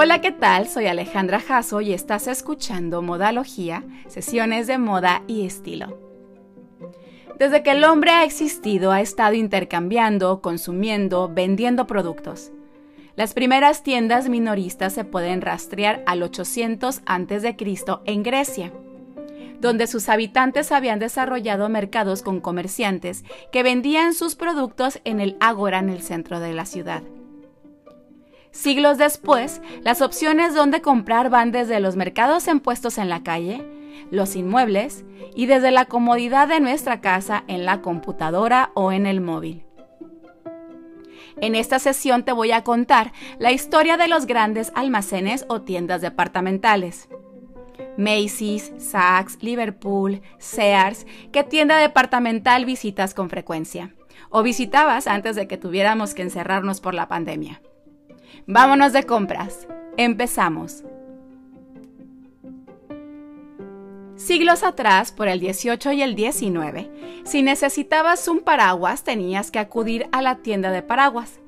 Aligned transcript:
Hola, 0.00 0.20
¿qué 0.20 0.30
tal? 0.30 0.68
Soy 0.68 0.86
Alejandra 0.86 1.40
Jasso 1.40 1.80
y 1.80 1.92
estás 1.92 2.28
escuchando 2.28 3.02
Modalogía, 3.02 3.82
sesiones 4.06 4.68
de 4.68 4.78
moda 4.78 5.24
y 5.26 5.44
estilo. 5.44 5.98
Desde 7.36 7.64
que 7.64 7.72
el 7.72 7.82
hombre 7.82 8.12
ha 8.12 8.22
existido 8.22 8.92
ha 8.92 9.00
estado 9.00 9.34
intercambiando, 9.34 10.40
consumiendo, 10.40 11.28
vendiendo 11.28 11.88
productos. 11.88 12.52
Las 13.16 13.34
primeras 13.34 13.82
tiendas 13.82 14.28
minoristas 14.28 14.92
se 14.92 15.02
pueden 15.02 15.40
rastrear 15.40 16.04
al 16.06 16.22
800 16.22 17.00
a.C. 17.04 17.56
en 18.04 18.22
Grecia, 18.22 18.72
donde 19.58 19.88
sus 19.88 20.08
habitantes 20.08 20.70
habían 20.70 21.00
desarrollado 21.00 21.68
mercados 21.68 22.22
con 22.22 22.40
comerciantes 22.40 23.24
que 23.50 23.64
vendían 23.64 24.14
sus 24.14 24.36
productos 24.36 25.00
en 25.02 25.18
el 25.18 25.36
ágora 25.40 25.80
en 25.80 25.88
el 25.88 26.02
centro 26.02 26.38
de 26.38 26.52
la 26.52 26.66
ciudad. 26.66 27.02
Siglos 28.58 28.98
después, 28.98 29.62
las 29.84 30.02
opciones 30.02 30.52
donde 30.52 30.82
comprar 30.82 31.30
van 31.30 31.52
desde 31.52 31.78
los 31.78 31.94
mercados 31.94 32.48
en 32.48 32.58
puestos 32.58 32.98
en 32.98 33.08
la 33.08 33.22
calle, 33.22 33.64
los 34.10 34.34
inmuebles 34.34 35.04
y 35.36 35.46
desde 35.46 35.70
la 35.70 35.84
comodidad 35.84 36.48
de 36.48 36.58
nuestra 36.58 37.00
casa 37.00 37.44
en 37.46 37.64
la 37.64 37.82
computadora 37.82 38.72
o 38.74 38.90
en 38.90 39.06
el 39.06 39.20
móvil. 39.20 39.64
En 41.40 41.54
esta 41.54 41.78
sesión 41.78 42.24
te 42.24 42.32
voy 42.32 42.50
a 42.50 42.64
contar 42.64 43.12
la 43.38 43.52
historia 43.52 43.96
de 43.96 44.08
los 44.08 44.26
grandes 44.26 44.72
almacenes 44.74 45.44
o 45.48 45.62
tiendas 45.62 46.00
departamentales. 46.00 47.08
Macy's, 47.96 48.72
Saks, 48.76 49.40
Liverpool, 49.40 50.20
Sears, 50.38 51.06
¿qué 51.30 51.44
tienda 51.44 51.78
departamental 51.78 52.64
visitas 52.64 53.14
con 53.14 53.30
frecuencia? 53.30 53.94
O 54.30 54.42
visitabas 54.42 55.06
antes 55.06 55.36
de 55.36 55.46
que 55.46 55.58
tuviéramos 55.58 56.12
que 56.12 56.22
encerrarnos 56.22 56.80
por 56.80 56.94
la 56.94 57.06
pandemia. 57.06 57.62
Vámonos 58.46 58.92
de 58.92 59.04
compras. 59.04 59.66
Empezamos. 59.96 60.84
Siglos 64.16 64.64
atrás, 64.64 65.12
por 65.12 65.28
el 65.28 65.38
18 65.38 65.92
y 65.92 66.02
el 66.02 66.14
19, 66.14 67.22
si 67.24 67.42
necesitabas 67.42 68.26
un 68.26 68.40
paraguas 68.40 69.04
tenías 69.04 69.50
que 69.50 69.58
acudir 69.58 70.08
a 70.12 70.22
la 70.22 70.36
tienda 70.36 70.70
de 70.70 70.82
paraguas. 70.82 71.40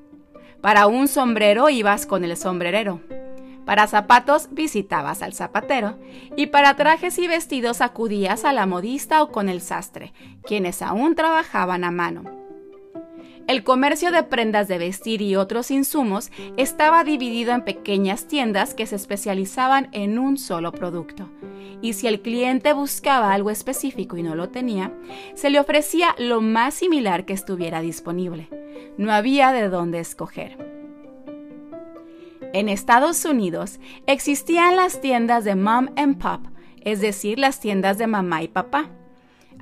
Para 0.61 0.87
un 0.87 1.09
sombrero 1.09 1.69
ibas 1.69 2.07
con 2.07 2.25
el 2.25 2.37
sombrerero. 2.37 3.01
Para 3.65 3.87
zapatos 3.87 4.49
visitabas 4.53 5.23
al 5.23 5.33
zapatero 5.33 5.99
y 6.37 6.47
para 6.47 6.77
trajes 6.77 7.19
y 7.19 7.27
vestidos 7.27 7.81
acudías 7.81 8.45
a 8.45 8.53
la 8.53 8.67
modista 8.67 9.23
o 9.23 9.33
con 9.33 9.49
el 9.49 9.61
sastre, 9.61 10.13
quienes 10.45 10.81
aún 10.81 11.15
trabajaban 11.15 11.85
a 11.85 11.91
mano. 11.91 12.25
El 13.47 13.65
comercio 13.65 14.13
de 14.13 14.23
prendas 14.23 14.69
de 14.69 14.79
vestir 14.79 15.23
y 15.23 15.37
otros 15.37 15.71
insumos 15.71 16.31
estaba 16.57 17.03
dividido 17.03 17.53
en 17.53 17.65
pequeñas 17.65 18.29
tiendas 18.29 18.75
que 18.75 18.87
se 18.87 18.97
especializaban 18.97 19.89
en 19.93 20.19
un 20.19 20.39
solo 20.39 20.73
producto. 20.73 21.29
Y 21.83 21.95
si 21.95 22.07
el 22.07 22.21
cliente 22.21 22.73
buscaba 22.73 23.33
algo 23.33 23.51
específico 23.51 24.17
y 24.17 24.23
no 24.23 24.35
lo 24.35 24.51
tenía, 24.51 24.93
se 25.35 25.51
le 25.51 25.59
ofrecía 25.59 26.15
lo 26.19 26.41
más 26.41 26.75
similar 26.75 27.25
que 27.25 27.33
estuviera 27.33 27.81
disponible. 27.81 28.49
No 28.99 29.13
había 29.13 29.53
de 29.53 29.69
dónde 29.69 29.99
escoger. 29.99 30.57
En 32.53 32.69
Estados 32.69 33.25
Unidos 33.25 33.81
existían 34.07 34.77
las 34.77 35.01
tiendas 35.01 35.45
de 35.45 35.55
mom 35.55 35.89
and 35.97 36.19
pop, 36.19 36.47
es 36.83 37.01
decir, 37.01 37.39
las 37.39 37.61
tiendas 37.61 37.99
de 37.99 38.07
mamá 38.07 38.43
y 38.43 38.49
papá 38.49 38.91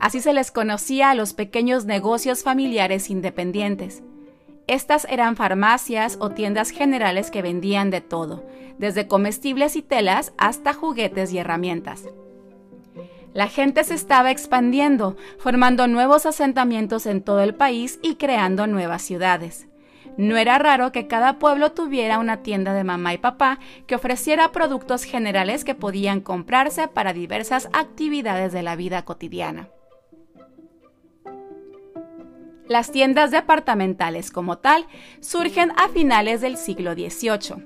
Así 0.01 0.21
se 0.21 0.33
les 0.33 0.51
conocía 0.51 1.11
a 1.11 1.15
los 1.15 1.35
pequeños 1.35 1.85
negocios 1.85 2.43
familiares 2.43 3.11
independientes. 3.11 4.03
Estas 4.67 5.07
eran 5.11 5.35
farmacias 5.35 6.19
o 6.21 6.31
tiendas 6.31 6.71
generales 6.71 7.31
que 7.31 7.43
vendían 7.43 7.91
de 7.91 8.01
todo, 8.01 8.45
desde 8.79 9.09
comestibles 9.09 9.77
y 9.77 9.83
telas 9.83 10.33
hasta 10.37 10.75
juguetes 10.75 11.33
y 11.33 11.39
herramientas. 11.39 12.05
La 13.35 13.49
gente 13.49 13.85
se 13.85 13.95
estaba 13.95 14.31
expandiendo, 14.31 15.17
formando 15.39 15.87
nuevos 15.87 16.27
asentamientos 16.27 17.07
en 17.07 17.23
todo 17.23 17.43
el 17.43 17.55
país 17.55 17.99
y 18.03 18.17
creando 18.17 18.67
nuevas 18.67 19.03
ciudades. 19.03 19.69
No 20.17 20.37
era 20.37 20.59
raro 20.59 20.91
que 20.91 21.07
cada 21.07 21.39
pueblo 21.39 21.73
tuviera 21.73 22.19
una 22.19 22.43
tienda 22.43 22.75
de 22.75 22.83
mamá 22.83 23.15
y 23.15 23.19
papá 23.19 23.61
que 23.87 23.95
ofreciera 23.95 24.51
productos 24.51 25.05
generales 25.05 25.65
que 25.65 25.77
podían 25.77 26.21
comprarse 26.21 26.89
para 26.89 27.13
diversas 27.13 27.69
actividades 27.73 28.53
de 28.53 28.63
la 28.63 28.75
vida 28.75 29.05
cotidiana. 29.05 29.69
Las 32.69 32.93
tiendas 32.93 33.31
departamentales 33.31 34.31
como 34.31 34.59
tal 34.59 34.87
surgen 35.21 35.73
a 35.77 35.89
finales 35.89 36.43
del 36.43 36.59
siglo 36.59 36.93
XVIII. 36.93 37.65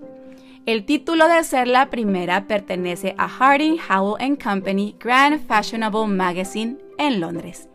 El 0.65 0.85
título 0.85 1.27
de 1.27 1.43
ser 1.43 1.67
la 1.67 1.91
primera 1.91 2.47
pertenece 2.47 3.17
a 3.19 3.29
Harding 3.29 3.79
Howell 3.91 4.39
Company 4.39 4.95
Grand 5.01 5.45
Fashionable 5.45 6.07
Magazine 6.07 6.79
en 6.99 7.19
Londres. 7.19 7.69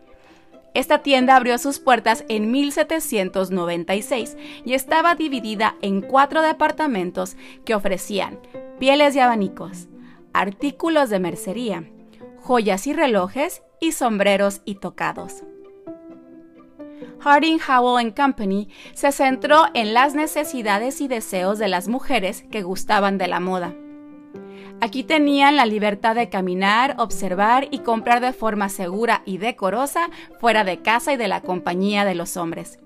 Esta 0.72 1.02
tienda 1.02 1.36
abrió 1.36 1.58
sus 1.58 1.80
puertas 1.80 2.24
en 2.30 2.50
1796 2.50 4.36
y 4.64 4.72
estaba 4.72 5.14
dividida 5.14 5.76
en 5.82 6.00
cuatro 6.00 6.40
departamentos 6.40 7.36
que 7.66 7.74
ofrecían 7.74 8.38
pieles 8.78 9.14
y 9.16 9.20
abanicos, 9.20 9.88
artículos 10.32 11.10
de 11.10 11.18
mercería, 11.18 11.84
joyas 12.40 12.86
y 12.86 12.94
relojes 12.94 13.62
y 13.80 13.92
sombreros 13.92 14.62
y 14.64 14.76
tocados. 14.76 15.42
Harding 17.20 17.58
Howell 17.66 18.14
Company 18.14 18.68
se 18.94 19.12
centró 19.12 19.66
en 19.74 19.94
las 19.94 20.14
necesidades 20.14 21.00
y 21.00 21.08
deseos 21.08 21.58
de 21.58 21.68
las 21.68 21.88
mujeres 21.88 22.44
que 22.50 22.62
gustaban 22.62 23.18
de 23.18 23.28
la 23.28 23.40
moda. 23.40 23.74
Aquí 24.80 25.02
tenían 25.02 25.56
la 25.56 25.66
libertad 25.66 26.14
de 26.14 26.28
caminar, 26.28 26.94
observar 26.98 27.66
y 27.72 27.80
comprar 27.80 28.20
de 28.20 28.32
forma 28.32 28.68
segura 28.68 29.22
y 29.24 29.38
decorosa 29.38 30.08
fuera 30.40 30.62
de 30.62 30.82
casa 30.82 31.12
y 31.12 31.16
de 31.16 31.26
la 31.26 31.40
compañía 31.40 32.04
de 32.04 32.14
los 32.14 32.36
hombres. 32.36 32.78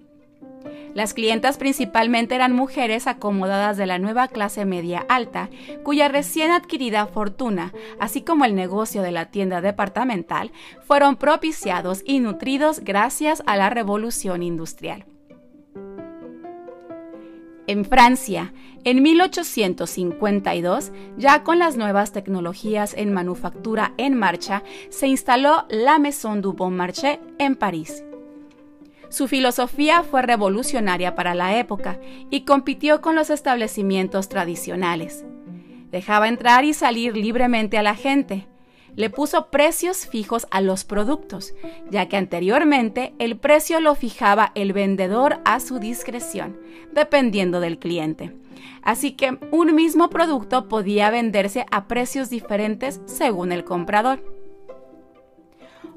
Las 0.95 1.15
clientas 1.15 1.59
principalmente 1.59 2.35
eran 2.35 2.53
mujeres 2.53 3.07
acomodadas 3.07 3.77
de 3.77 3.87
la 3.87 3.99
nueva 3.99 4.29
clase 4.29 4.65
media 4.65 5.05
alta, 5.09 5.49
cuya 5.83 6.09
recién 6.09 6.51
adquirida 6.51 7.07
fortuna, 7.07 7.73
así 7.99 8.23
como 8.23 8.45
el 8.45 8.55
negocio 8.55 9.03
de 9.03 9.13
la 9.13 9.27
tienda 9.27 9.61
departamental, 9.61 10.53
fueron 10.87 11.17
propiciados 11.17 12.03
y 12.05 12.21
nutridos 12.21 12.81
gracias 12.81 13.43
a 13.47 13.57
la 13.57 13.71
revolución 13.71 14.43
industrial. 14.43 15.07
En 17.69 17.85
Francia, 17.85 18.53
en 18.85 19.03
1852, 19.03 20.93
ya 21.17 21.45
con 21.45 21.61
las 21.61 21.77
nuevas 21.77 22.13
tecnologías 22.13 22.93
en 22.95 23.13
manufactura 23.13 23.95
en 23.99 24.15
marcha, 24.15 24.65
se 24.91 25.07
instaló 25.07 25.65
la 25.71 26.01
Maison 26.01 26.43
du 26.43 26.53
Bon 26.55 26.75
Marché 26.75 27.21
en 27.39 27.55
París. 27.55 28.05
Su 29.13 29.29
filosofía 29.29 30.03
fue 30.05 30.23
revolucionaria 30.23 31.15
para 31.15 31.35
la 31.35 31.59
época 31.59 32.01
y 32.31 32.47
compitió 32.47 33.03
con 33.03 33.15
los 33.15 33.29
establecimientos 33.29 34.31
tradicionales. 34.31 35.27
Dejaba 35.91 36.29
entrar 36.29 36.65
y 36.65 36.73
salir 36.73 37.15
libremente 37.15 37.77
a 37.77 37.83
la 37.83 37.95
gente. 37.95 38.47
Le 38.97 39.11
puso 39.11 39.51
precios 39.51 40.07
fijos 40.07 40.47
a 40.51 40.63
los 40.63 40.85
productos, 40.85 41.53
ya 41.91 42.09
que 42.09 42.17
anteriormente 42.17 43.13
el 43.19 43.37
precio 43.37 43.81
lo 43.81 43.95
fijaba 43.95 44.51
el 44.55 44.73
vendedor 44.73 45.41
a 45.45 45.61
su 45.61 45.79
discreción, 45.79 46.59
dependiendo 46.95 47.61
del 47.61 47.79
cliente. 47.79 48.35
Así 48.81 49.13
que 49.13 49.37
un 49.51 49.75
mismo 49.75 50.09
producto 50.09 50.69
podía 50.69 51.11
venderse 51.11 51.67
a 51.71 51.87
precios 51.87 52.31
diferentes 52.31 53.03
según 53.05 53.53
el 53.53 53.65
comprador. 53.65 54.42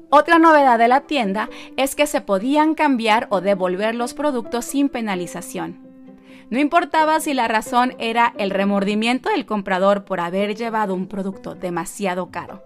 Otra 0.08 0.38
novedad 0.38 0.78
de 0.78 0.86
la 0.86 1.00
tienda 1.00 1.48
es 1.76 1.96
que 1.96 2.06
se 2.06 2.20
podían 2.20 2.74
cambiar 2.74 3.26
o 3.30 3.40
devolver 3.40 3.94
los 3.94 4.14
productos 4.14 4.64
sin 4.64 4.88
penalización. 4.88 5.80
No 6.48 6.60
importaba 6.60 7.18
si 7.18 7.34
la 7.34 7.48
razón 7.48 7.94
era 7.98 8.32
el 8.38 8.50
remordimiento 8.50 9.30
del 9.30 9.46
comprador 9.46 10.04
por 10.04 10.20
haber 10.20 10.54
llevado 10.54 10.94
un 10.94 11.08
producto 11.08 11.56
demasiado 11.56 12.30
caro, 12.30 12.62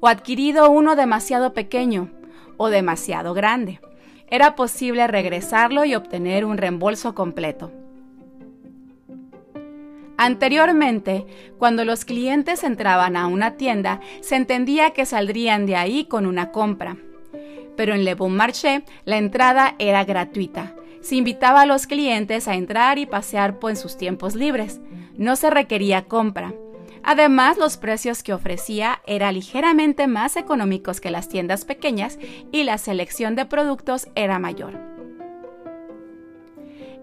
o 0.00 0.08
adquirido 0.08 0.70
uno 0.70 0.94
demasiado 0.94 1.54
pequeño 1.54 2.10
o 2.58 2.68
demasiado 2.68 3.32
grande. 3.32 3.80
Era 4.28 4.54
posible 4.54 5.06
regresarlo 5.06 5.86
y 5.86 5.94
obtener 5.94 6.44
un 6.44 6.58
reembolso 6.58 7.14
completo. 7.14 7.72
Anteriormente, 10.24 11.26
cuando 11.58 11.84
los 11.84 12.06
clientes 12.06 12.64
entraban 12.64 13.14
a 13.14 13.26
una 13.26 13.58
tienda, 13.58 14.00
se 14.22 14.36
entendía 14.36 14.92
que 14.92 15.04
saldrían 15.04 15.66
de 15.66 15.76
ahí 15.76 16.06
con 16.06 16.24
una 16.24 16.50
compra. 16.50 16.96
Pero 17.76 17.94
en 17.94 18.06
Le 18.06 18.14
Bon 18.14 18.34
Marché 18.34 18.84
la 19.04 19.18
entrada 19.18 19.74
era 19.78 20.02
gratuita. 20.04 20.76
Se 21.02 21.16
invitaba 21.16 21.60
a 21.60 21.66
los 21.66 21.86
clientes 21.86 22.48
a 22.48 22.54
entrar 22.54 22.96
y 22.98 23.04
pasear 23.04 23.58
en 23.68 23.76
sus 23.76 23.98
tiempos 23.98 24.34
libres. 24.34 24.80
No 25.18 25.36
se 25.36 25.50
requería 25.50 26.06
compra. 26.06 26.54
Además, 27.02 27.58
los 27.58 27.76
precios 27.76 28.22
que 28.22 28.32
ofrecía 28.32 29.02
eran 29.06 29.34
ligeramente 29.34 30.06
más 30.06 30.36
económicos 30.38 31.02
que 31.02 31.10
las 31.10 31.28
tiendas 31.28 31.66
pequeñas 31.66 32.18
y 32.50 32.64
la 32.64 32.78
selección 32.78 33.34
de 33.34 33.44
productos 33.44 34.08
era 34.14 34.38
mayor. 34.38 34.93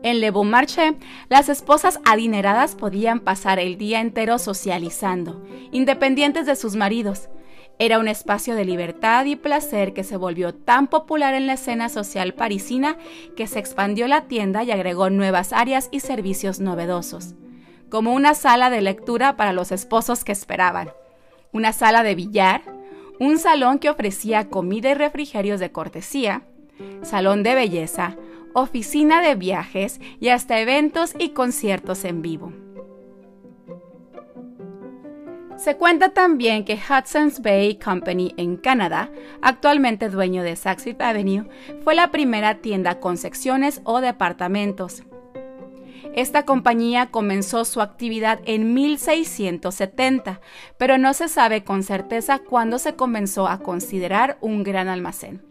En 0.03 0.19
Le 0.19 0.31
Bon 0.31 0.49
Marché, 0.49 0.95
las 1.29 1.47
esposas 1.47 1.99
adineradas 2.05 2.75
podían 2.75 3.19
pasar 3.19 3.59
el 3.59 3.77
día 3.77 4.01
entero 4.01 4.39
socializando, 4.39 5.45
independientes 5.71 6.47
de 6.47 6.55
sus 6.55 6.75
maridos. 6.75 7.29
Era 7.77 7.99
un 7.99 8.07
espacio 8.07 8.55
de 8.55 8.65
libertad 8.65 9.25
y 9.25 9.35
placer 9.35 9.93
que 9.93 10.03
se 10.03 10.17
volvió 10.17 10.55
tan 10.55 10.87
popular 10.87 11.35
en 11.35 11.45
la 11.45 11.53
escena 11.53 11.87
social 11.87 12.33
parisina 12.33 12.97
que 13.35 13.45
se 13.45 13.59
expandió 13.59 14.07
la 14.07 14.27
tienda 14.27 14.63
y 14.63 14.71
agregó 14.71 15.11
nuevas 15.11 15.53
áreas 15.53 15.87
y 15.91 15.99
servicios 15.99 16.59
novedosos, 16.59 17.35
como 17.89 18.13
una 18.13 18.33
sala 18.33 18.71
de 18.71 18.81
lectura 18.81 19.37
para 19.37 19.53
los 19.53 19.71
esposos 19.71 20.23
que 20.23 20.31
esperaban, 20.31 20.89
una 21.51 21.73
sala 21.73 22.01
de 22.01 22.15
billar, 22.15 22.63
un 23.19 23.37
salón 23.37 23.77
que 23.77 23.91
ofrecía 23.91 24.49
comida 24.49 24.89
y 24.89 24.93
refrigerios 24.95 25.59
de 25.59 25.71
cortesía, 25.71 26.41
salón 27.03 27.43
de 27.43 27.53
belleza, 27.53 28.15
oficina 28.53 29.21
de 29.21 29.35
viajes 29.35 29.99
y 30.19 30.29
hasta 30.29 30.59
eventos 30.59 31.13
y 31.17 31.29
conciertos 31.29 32.05
en 32.05 32.21
vivo. 32.21 32.53
Se 35.61 35.77
cuenta 35.77 36.09
también 36.09 36.65
que 36.65 36.73
Hudson's 36.73 37.39
Bay 37.43 37.75
Company 37.75 38.33
en 38.35 38.57
Canadá, 38.57 39.11
actualmente 39.43 40.09
dueño 40.09 40.41
de 40.41 40.55
Saks 40.55 40.85
Fifth 40.85 41.01
Avenue, 41.01 41.47
fue 41.83 41.93
la 41.93 42.09
primera 42.09 42.55
tienda 42.55 42.99
con 42.99 43.15
secciones 43.15 43.79
o 43.83 44.01
departamentos. 44.01 45.03
Esta 46.15 46.45
compañía 46.45 47.11
comenzó 47.11 47.63
su 47.63 47.79
actividad 47.79 48.39
en 48.45 48.73
1670, 48.73 50.41
pero 50.77 50.97
no 50.97 51.13
se 51.13 51.27
sabe 51.27 51.63
con 51.63 51.83
certeza 51.83 52.39
cuándo 52.39 52.79
se 52.79 52.95
comenzó 52.95 53.47
a 53.47 53.59
considerar 53.59 54.39
un 54.41 54.63
gran 54.63 54.87
almacén. 54.87 55.50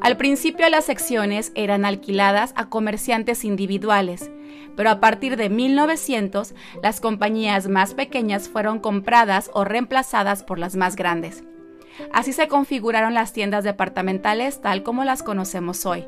Al 0.00 0.16
principio 0.16 0.68
las 0.68 0.84
secciones 0.84 1.52
eran 1.54 1.84
alquiladas 1.84 2.52
a 2.56 2.68
comerciantes 2.68 3.44
individuales, 3.44 4.30
pero 4.76 4.90
a 4.90 5.00
partir 5.00 5.36
de 5.36 5.48
1900 5.48 6.54
las 6.82 7.00
compañías 7.00 7.68
más 7.68 7.94
pequeñas 7.94 8.48
fueron 8.48 8.78
compradas 8.78 9.50
o 9.54 9.64
reemplazadas 9.64 10.42
por 10.42 10.58
las 10.58 10.76
más 10.76 10.96
grandes. 10.96 11.44
Así 12.12 12.32
se 12.32 12.48
configuraron 12.48 13.14
las 13.14 13.32
tiendas 13.32 13.64
departamentales 13.64 14.60
tal 14.60 14.82
como 14.82 15.04
las 15.04 15.22
conocemos 15.22 15.86
hoy. 15.86 16.06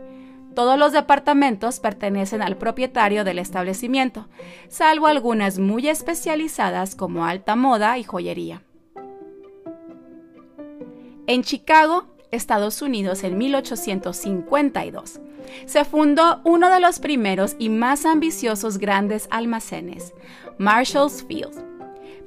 Todos 0.54 0.78
los 0.78 0.92
departamentos 0.92 1.78
pertenecen 1.78 2.42
al 2.42 2.56
propietario 2.56 3.24
del 3.24 3.38
establecimiento, 3.38 4.28
salvo 4.68 5.06
algunas 5.06 5.58
muy 5.58 5.88
especializadas 5.88 6.94
como 6.94 7.24
alta 7.24 7.54
moda 7.54 7.96
y 7.96 8.02
joyería. 8.02 8.62
En 11.26 11.42
Chicago, 11.42 12.06
Estados 12.30 12.82
Unidos 12.82 13.24
en 13.24 13.38
1852. 13.38 15.20
Se 15.66 15.84
fundó 15.84 16.40
uno 16.44 16.70
de 16.70 16.80
los 16.80 16.98
primeros 16.98 17.56
y 17.58 17.68
más 17.68 18.04
ambiciosos 18.04 18.78
grandes 18.78 19.28
almacenes, 19.30 20.14
Marshall's 20.58 21.24
Field. 21.26 21.64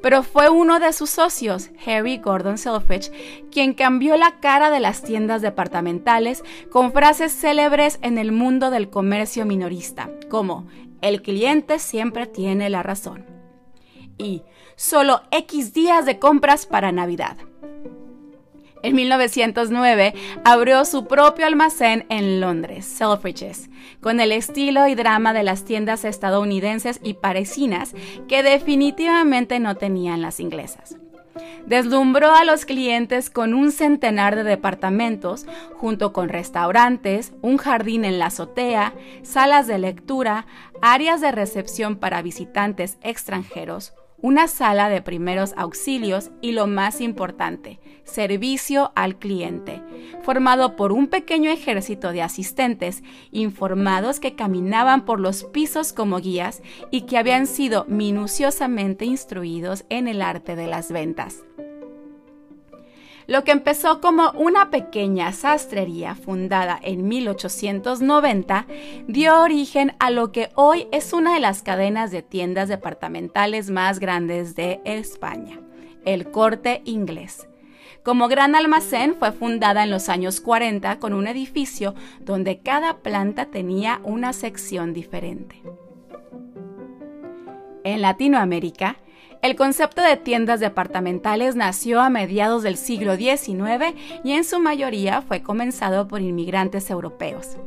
Pero 0.01 0.24
fue 0.24 0.50
uno 0.50 0.80
de 0.80 0.94
sus 0.94 1.12
socios, 1.12 1.69
Harry 1.86 2.18
Gordon 2.18 2.57
Selfridge, 2.57 3.12
quien 3.51 3.75
cambió 3.75 4.18
la 4.18 4.39
cara 4.39 4.71
de 4.71 4.80
las 4.80 5.03
tiendas 5.03 5.44
departamentales 5.44 6.44
con 6.71 6.92
frases 6.92 7.31
célebres 7.31 8.00
en 8.01 8.18
el 8.18 8.31
mundo 8.31 8.71
del 8.71 8.89
comercio 8.89 9.45
minorista, 9.45 10.09
como 10.30 10.68
el 11.01 11.21
cliente 11.21 11.77
siempre 11.77 12.25
tiene 12.25 12.69
la 12.71 12.81
razón 12.81 13.42
y 14.21 14.44
solo 14.75 15.21
X 15.31 15.74
días 15.74 16.06
de 16.06 16.19
compras 16.19 16.65
para 16.65 16.92
Navidad. 16.92 17.38
En 18.83 18.95
1909 18.95 20.13
abrió 20.44 20.86
su 20.86 21.06
propio 21.06 21.45
almacén 21.45 22.06
en 22.10 22.42
Londres, 22.42 22.86
Selfridges, 22.86 23.69
con 24.01 24.19
el 24.19 24.31
estilo 24.31 24.88
y 24.88 24.95
drama 24.95 25.33
de 25.33 25.44
las 25.44 25.66
tiendas 25.66 26.04
estadounidenses 26.04 27.00
y 27.04 27.13
parisinas 27.13 27.94
que 28.28 28.42
definitivamente 28.42 29.60
no 29.60 29.75
tenían 29.75 30.22
las 30.22 30.39
inglesas. 30.39 30.98
Deslumbró 31.66 32.33
a 32.33 32.44
los 32.44 32.66
clientes 32.66 33.30
con 33.30 33.54
un 33.54 33.72
centenar 33.72 34.36
de 34.36 34.44
departamentos, 34.44 35.45
junto 35.75 36.12
con 36.12 36.28
restaurantes, 36.28 37.33
un 37.42 37.57
jardín 37.57 38.04
en 38.04 38.19
la 38.19 38.28
azotea, 38.28 38.94
salas 39.22 39.68
de 39.68 39.78
lectura, 39.78 40.48
áreas 40.81 41.22
de 41.22 41.31
recepción 41.31 41.95
para 41.95 42.22
visitantes 42.22 42.98
extranjeros, 43.04 43.94
una 44.21 44.47
sala 44.47 44.89
de 44.89 45.01
primeros 45.01 45.53
auxilios 45.57 46.31
y 46.41 46.51
lo 46.51 46.68
más 46.68 47.01
importante, 47.01 47.79
servicio 48.03 48.91
al 48.95 49.18
cliente, 49.18 49.81
formado 50.23 50.75
por 50.75 50.91
un 50.91 51.07
pequeño 51.07 51.50
ejército 51.50 52.12
de 52.12 52.21
asistentes 52.21 53.03
informados 53.31 54.19
que 54.19 54.35
caminaban 54.35 55.06
por 55.06 55.19
los 55.19 55.44
pisos 55.45 55.94
como 55.94 56.19
guías 56.19 56.62
y 56.91 57.01
que 57.01 57.18
habían 57.18 57.47
sido 57.47 57.85
minuciosamente 57.88 59.06
instruidos 59.06 59.85
en 59.89 60.07
el 60.07 60.21
arte 60.21 60.56
de 60.56 60.68
las 60.68 60.91
ventas. 60.91 61.44
Lo 63.31 63.45
que 63.45 63.54
empezó 63.54 64.01
como 64.01 64.31
una 64.31 64.72
pequeña 64.72 65.31
sastrería 65.31 66.16
fundada 66.16 66.78
en 66.83 67.07
1890 67.07 68.66
dio 69.07 69.42
origen 69.42 69.94
a 70.00 70.12
lo 70.12 70.33
que 70.33 70.50
hoy 70.56 70.89
es 70.92 71.13
una 71.13 71.36
de 71.36 71.39
las 71.39 71.63
cadenas 71.63 72.12
de 72.12 72.24
tiendas 72.24 72.68
departamentales 72.68 73.69
más 73.69 74.00
grandes 74.00 74.56
de 74.56 74.81
España, 74.83 75.62
el 76.04 76.30
Corte 76.30 76.81
Inglés. 76.83 77.48
Como 78.04 78.28
gran 78.28 78.54
almacén 78.54 79.16
fue 79.18 79.31
fundada 79.31 79.86
en 79.86 79.92
los 79.92 80.10
años 80.10 80.42
40 80.42 81.00
con 81.00 81.13
un 81.13 81.25
edificio 81.25 81.95
donde 82.19 82.60
cada 82.60 82.98
planta 82.98 83.45
tenía 83.45 84.01
una 84.04 84.33
sección 84.33 84.94
diferente. 84.94 85.63
En 87.86 88.01
Latinoamérica, 88.01 88.98
el 89.42 89.56
concepto 89.56 90.02
de 90.02 90.18
tiendas 90.18 90.60
departamentales 90.60 91.56
nació 91.56 92.02
a 92.02 92.10
mediados 92.10 92.64
del 92.64 92.78
siglo 92.78 93.16
XIX 93.16 93.96
y 94.24 94.34
en 94.34 94.44
su 94.44 94.60
mayoría 94.60 95.22
fue 95.22 95.42
comenzado 95.42 96.08
por 96.08 96.22
inmigrantes 96.22 96.90
europeos. 96.90 97.58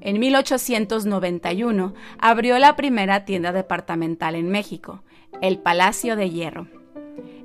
En 0.00 0.18
1891 0.18 1.94
abrió 2.18 2.58
la 2.58 2.76
primera 2.76 3.26
tienda 3.26 3.52
departamental 3.52 4.34
en 4.34 4.48
México, 4.48 5.02
el 5.42 5.58
Palacio 5.58 6.16
de 6.16 6.30
Hierro. 6.30 6.68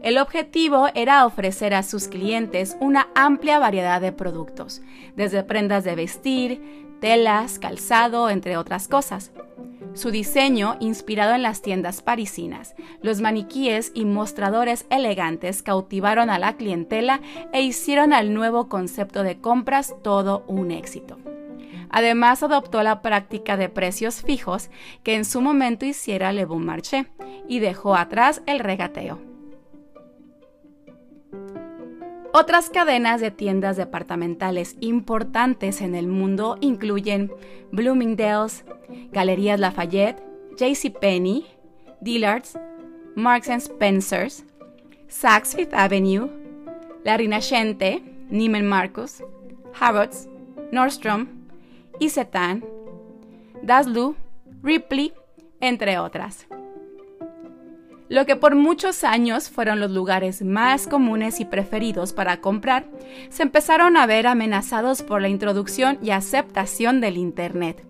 El 0.02 0.20
objetivo 0.20 0.88
era 0.94 1.26
ofrecer 1.26 1.74
a 1.74 1.84
sus 1.84 2.08
clientes 2.08 2.78
una 2.80 3.10
amplia 3.16 3.60
variedad 3.60 4.00
de 4.00 4.12
productos, 4.12 4.82
desde 5.16 5.44
prendas 5.44 5.84
de 5.84 5.96
vestir, 5.96 6.85
telas, 7.00 7.60
calzado, 7.60 8.30
entre 8.30 8.58
otras 8.58 8.88
cosas. 8.88 9.32
Su 9.94 10.12
diseño, 10.12 10.76
inspirado 10.82 11.34
en 11.36 11.42
las 11.42 11.62
tiendas 11.62 12.02
parisinas, 12.02 12.76
los 13.02 13.22
maniquíes 13.22 13.92
y 13.94 14.04
mostradores 14.04 14.86
elegantes 14.90 15.64
cautivaron 15.64 16.30
a 16.30 16.38
la 16.38 16.58
clientela 16.58 17.22
e 17.54 17.62
hicieron 17.62 18.12
al 18.12 18.34
nuevo 18.34 18.68
concepto 18.68 19.24
de 19.24 19.40
compras 19.40 19.96
todo 20.04 20.44
un 20.48 20.72
éxito. 20.72 21.18
Además, 21.90 22.44
adoptó 22.44 22.84
la 22.84 23.02
práctica 23.02 23.56
de 23.56 23.70
precios 23.70 24.22
fijos 24.22 24.70
que 25.04 25.16
en 25.16 25.24
su 25.24 25.40
momento 25.40 25.86
hiciera 25.86 26.34
Le 26.34 26.44
Bon 26.44 26.66
Marché 26.66 27.06
y 27.48 27.60
dejó 27.60 27.96
atrás 27.96 28.42
el 28.48 28.60
regateo. 28.60 29.35
Otras 32.38 32.70
cadenas 32.70 33.22
de 33.22 33.32
tiendas 33.32 33.78
departamentales 33.78 34.76
importantes 34.82 35.80
en 35.80 35.96
el 35.96 36.08
mundo 36.08 36.58
incluyen 36.60 37.32
Bloomingdale's, 37.72 38.66
Galerías 39.14 39.58
Lafayette, 39.58 40.22
JCPenney, 40.58 41.46
Dillard's, 42.02 42.60
Marks 43.16 43.48
Spencer's, 43.64 44.44
Saks 45.08 45.56
Fifth 45.56 45.74
Avenue, 45.74 46.28
La 47.06 47.16
Rinascente, 47.16 48.04
Neiman 48.30 48.68
Marcus, 48.68 49.24
Harrods, 49.80 50.28
Nordstrom, 50.74 51.30
Isetan, 52.02 52.66
Daslu, 53.64 54.18
Ripley, 54.62 55.14
entre 55.62 56.00
otras 56.00 56.48
lo 58.08 58.26
que 58.26 58.36
por 58.36 58.56
muchos 58.56 59.04
años 59.04 59.50
fueron 59.50 59.80
los 59.80 59.92
lugares 59.92 60.44
más 60.44 60.88
comunes 60.88 61.40
y 61.40 61.46
preferidos 61.46 62.14
para 62.14 62.42
comprar, 62.42 62.86
se 63.30 63.44
empezaron 63.44 63.98
a 63.98 64.06
ver 64.06 64.28
amenazados 64.28 65.02
por 65.02 65.22
la 65.22 65.30
introducción 65.30 65.98
y 66.02 66.12
aceptación 66.12 67.02
del 67.02 67.18
Internet. 67.18 67.84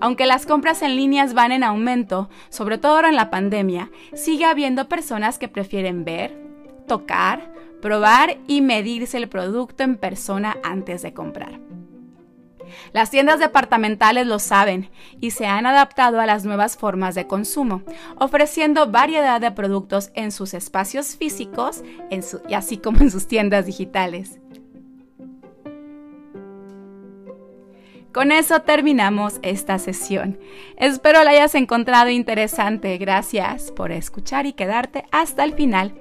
Aunque 0.00 0.26
las 0.26 0.46
compras 0.46 0.82
en 0.82 0.96
líneas 0.96 1.34
van 1.34 1.52
en 1.52 1.64
aumento, 1.64 2.28
sobre 2.48 2.78
todo 2.78 2.96
ahora 2.96 3.08
en 3.08 3.16
la 3.16 3.30
pandemia, 3.30 3.90
sigue 4.14 4.44
habiendo 4.44 4.88
personas 4.88 5.38
que 5.38 5.48
prefieren 5.48 6.04
ver, 6.04 6.36
tocar, 6.86 7.52
probar 7.80 8.38
y 8.46 8.60
medirse 8.60 9.16
el 9.16 9.28
producto 9.28 9.82
en 9.82 9.96
persona 9.96 10.56
antes 10.62 11.02
de 11.02 11.12
comprar. 11.12 11.69
Las 12.92 13.10
tiendas 13.10 13.38
departamentales 13.38 14.26
lo 14.26 14.38
saben 14.38 14.90
y 15.20 15.32
se 15.32 15.46
han 15.46 15.66
adaptado 15.66 16.20
a 16.20 16.26
las 16.26 16.44
nuevas 16.44 16.76
formas 16.76 17.14
de 17.14 17.26
consumo, 17.26 17.82
ofreciendo 18.16 18.90
variedad 18.90 19.40
de 19.40 19.50
productos 19.50 20.10
en 20.14 20.32
sus 20.32 20.54
espacios 20.54 21.16
físicos 21.16 21.82
y 22.48 22.54
así 22.54 22.78
como 22.78 23.00
en 23.00 23.10
sus 23.10 23.26
tiendas 23.26 23.66
digitales. 23.66 24.40
Con 28.12 28.32
eso 28.32 28.62
terminamos 28.62 29.38
esta 29.42 29.78
sesión. 29.78 30.40
Espero 30.76 31.22
la 31.22 31.30
hayas 31.30 31.54
encontrado 31.54 32.10
interesante. 32.10 32.98
Gracias 32.98 33.70
por 33.70 33.92
escuchar 33.92 34.46
y 34.46 34.52
quedarte 34.52 35.04
hasta 35.12 35.44
el 35.44 35.54
final. 35.54 35.94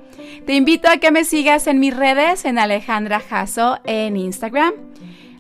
Te 0.48 0.56
invito 0.56 0.90
a 0.90 0.98
que 0.98 1.12
me 1.12 1.24
sigas 1.24 1.68
en 1.68 1.80
mis 1.80 1.96
redes 1.96 2.46
en 2.46 2.58
Alejandra 2.58 3.20
Jasso 3.20 3.78
en 3.86 4.18
Instagram, 4.18 4.74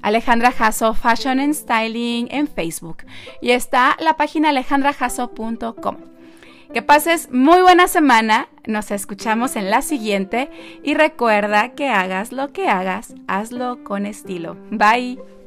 Alejandra 0.01 0.51
Jasso 0.51 0.93
Fashion 0.93 1.39
and 1.39 1.53
Styling 1.53 2.27
en 2.31 2.47
Facebook 2.47 3.05
y 3.41 3.51
está 3.51 3.97
la 3.99 4.15
página 4.17 4.49
alejandrajasso.com. 4.49 5.97
Que 6.73 6.81
pases 6.83 7.31
muy 7.31 7.61
buena 7.63 7.87
semana, 7.87 8.47
nos 8.67 8.91
escuchamos 8.91 9.55
en 9.55 9.71
la 9.71 9.81
siguiente 9.81 10.51
y 10.83 10.93
recuerda 10.93 11.69
que 11.69 11.89
hagas 11.89 12.31
lo 12.31 12.53
que 12.53 12.69
hagas, 12.69 13.15
hazlo 13.27 13.83
con 13.83 14.05
estilo. 14.05 14.55
Bye. 14.69 15.38